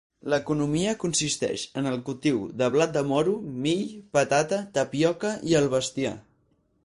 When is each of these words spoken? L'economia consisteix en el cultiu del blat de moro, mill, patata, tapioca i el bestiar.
L'economia 0.33 0.93
consisteix 1.01 1.65
en 1.81 1.89
el 1.89 1.99
cultiu 2.07 2.39
del 2.61 2.73
blat 2.77 2.95
de 2.97 3.05
moro, 3.13 3.35
mill, 3.67 3.85
patata, 4.19 4.61
tapioca 4.79 5.35
i 5.53 5.57
el 5.63 5.69
bestiar. 5.77 6.15